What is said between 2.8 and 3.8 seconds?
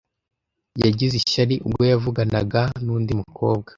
nundi mukobwa.